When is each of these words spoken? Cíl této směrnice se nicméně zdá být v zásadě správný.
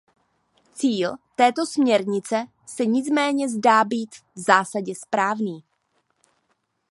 Cíl 0.73 1.15
této 1.35 1.65
směrnice 1.65 2.45
se 2.65 2.85
nicméně 2.85 3.49
zdá 3.49 3.83
být 3.83 4.15
v 4.15 4.39
zásadě 4.39 4.93
správný. 4.95 5.63